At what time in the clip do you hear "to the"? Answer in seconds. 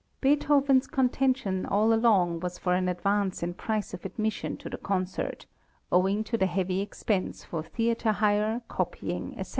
4.57-4.79, 6.23-6.47